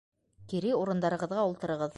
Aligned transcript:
Кире 0.53 0.73
урындарығыҙға 0.79 1.47
ултырығыҙ. 1.53 1.89